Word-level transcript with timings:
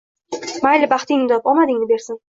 Mayli, 0.67 0.89
baxtingni 0.95 1.29
top, 1.33 1.47
omadingni 1.53 1.91
bersin... 1.95 2.23